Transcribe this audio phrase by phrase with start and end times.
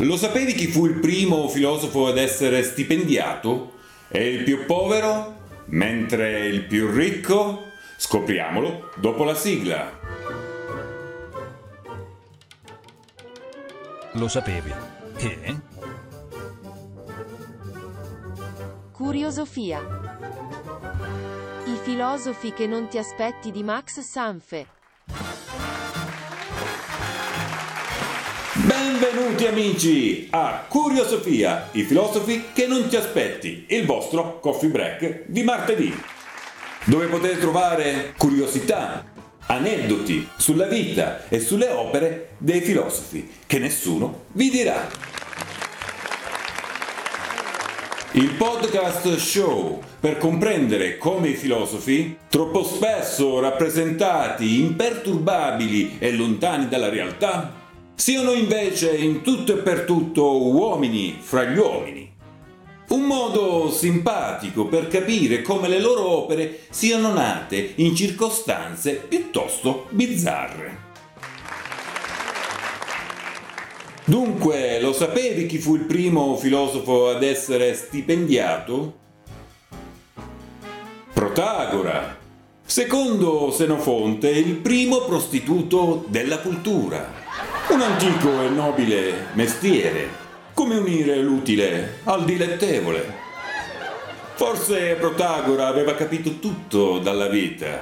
[0.00, 3.72] Lo sapevi chi fu il primo filosofo ad essere stipendiato?
[4.08, 5.34] E il più povero?
[5.66, 7.64] Mentre il più ricco?
[7.96, 9.90] Scopriamolo dopo la sigla.
[14.12, 14.72] Lo sapevi?
[15.16, 15.60] Che?
[18.92, 19.80] Curiosofia.
[21.64, 24.77] I filosofi che non ti aspetti di Max Sanfe.
[28.90, 35.42] Benvenuti amici a Curiosofia, i filosofi che non ti aspetti, il vostro coffee break di
[35.42, 35.94] martedì,
[36.84, 39.04] dove potete trovare curiosità,
[39.44, 44.88] aneddoti sulla vita e sulle opere dei filosofi che nessuno vi dirà.
[48.12, 56.88] Il podcast show per comprendere come i filosofi, troppo spesso rappresentati imperturbabili e lontani dalla
[56.88, 57.57] realtà,
[57.98, 62.08] siano invece in tutto e per tutto uomini fra gli uomini.
[62.90, 70.86] Un modo simpatico per capire come le loro opere siano nate in circostanze piuttosto bizzarre.
[74.04, 78.96] Dunque, lo sapevi chi fu il primo filosofo ad essere stipendiato?
[81.12, 82.16] Protagora.
[82.64, 87.57] Secondo Senofonte, il primo prostituto della cultura.
[87.78, 90.08] Un antico e nobile mestiere.
[90.52, 93.14] Come unire l'utile al dilettevole?
[94.34, 97.80] Forse Protagora aveva capito tutto dalla vita.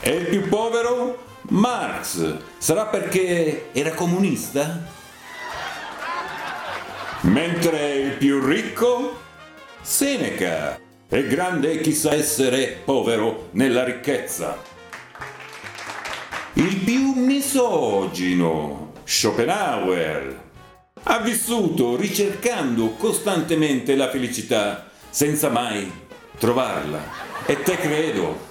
[0.00, 1.26] E il più povero?
[1.42, 2.38] Marx.
[2.58, 4.82] Sarà perché era comunista?
[7.20, 9.16] Mentre il più ricco?
[9.80, 10.76] Seneca.
[11.08, 14.79] E grande chi sa essere povero nella ricchezza.
[16.60, 20.42] Il più misogino, Schopenhauer,
[21.04, 25.90] ha vissuto ricercando costantemente la felicità senza mai
[26.36, 27.00] trovarla.
[27.46, 28.48] E te credo.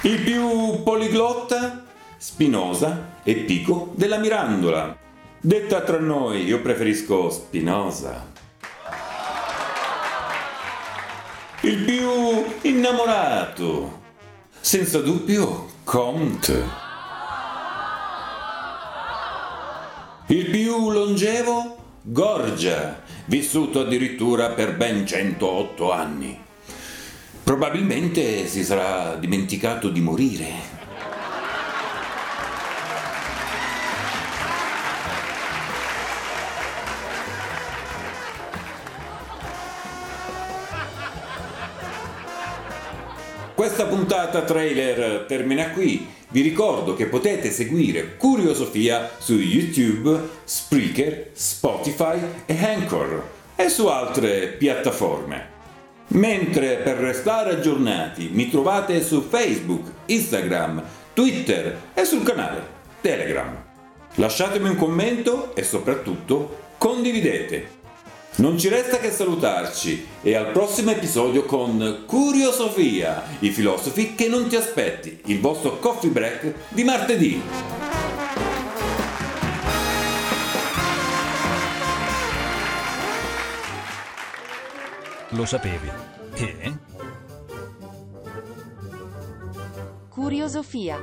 [0.00, 1.91] Il più poliglotta?
[2.24, 4.96] Spinoza e Pico della Mirandola.
[5.40, 8.30] Detta tra noi, io preferisco Spinoza.
[11.62, 14.02] Il più innamorato,
[14.60, 16.64] senza dubbio, Comte.
[20.28, 26.40] Il più longevo, Gorgia, vissuto addirittura per ben 108 anni.
[27.42, 30.81] Probabilmente si sarà dimenticato di morire.
[43.62, 46.04] Questa puntata trailer termina qui.
[46.30, 53.22] Vi ricordo che potete seguire Curiosofia su YouTube, Spreaker, Spotify e Anchor
[53.54, 55.46] e su altre piattaforme.
[56.08, 62.66] Mentre per restare aggiornati mi trovate su Facebook, Instagram, Twitter e sul canale
[63.00, 63.56] Telegram.
[64.16, 67.81] Lasciatemi un commento e soprattutto condividete.
[68.34, 74.48] Non ci resta che salutarci e al prossimo episodio con Curiosofia, i filosofi che non
[74.48, 77.42] ti aspetti, il vostro coffee break di martedì.
[85.28, 85.90] Lo sapevi?
[86.34, 86.78] Che?
[90.08, 90.96] Curiosofia.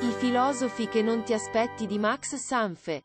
[0.00, 3.02] I filosofi che non ti aspetti di Max Sanfe.